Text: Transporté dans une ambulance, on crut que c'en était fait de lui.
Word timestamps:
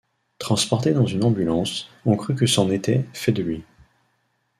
Transporté 0.39 0.93
dans 0.93 1.05
une 1.05 1.23
ambulance, 1.23 1.87
on 2.07 2.17
crut 2.17 2.35
que 2.35 2.47
c'en 2.47 2.71
était 2.71 3.05
fait 3.13 3.31
de 3.31 3.43
lui. 3.43 3.63